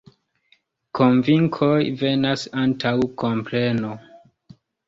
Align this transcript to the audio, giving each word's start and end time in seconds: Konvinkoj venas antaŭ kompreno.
Konvinkoj 0.99 1.77
venas 2.01 2.47
antaŭ 2.65 2.97
kompreno. 3.25 3.93